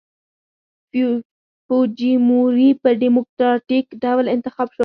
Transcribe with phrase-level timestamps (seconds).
[1.67, 4.79] فوجیموري په ډیموکراټیک ډول انتخاب شو.